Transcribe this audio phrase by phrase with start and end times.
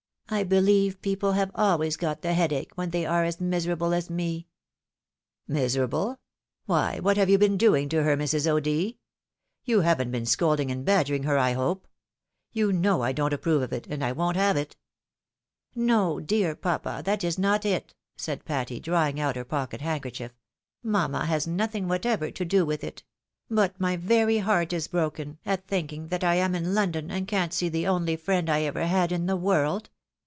[0.33, 4.09] "I believe people have always got the head ache when they are as miserable as
[4.09, 4.47] me!"
[5.49, 6.21] "Miserable!
[6.65, 8.47] why what have you been doing to her, Mrs.
[8.49, 8.95] O'D.?
[9.65, 11.85] You haven't been scolding and badgering her, I hope?
[12.53, 14.77] You know I don't approve of it, and I won't have it.""
[15.75, 20.31] No, dear papa, that is not it," said Patty, drawing out her pocket handkerchief,"
[20.81, 23.03] mamma has nothing whatever to do with it;
[23.49, 27.51] but my very heart is broken, at thinking that I am in London, and can't
[27.53, 29.89] see the only friend I ever had in the world.